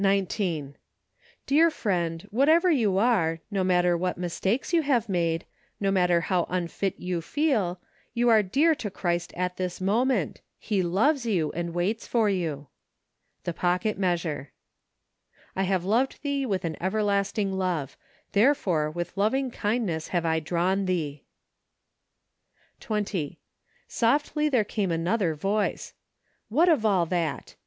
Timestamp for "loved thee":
15.85-16.47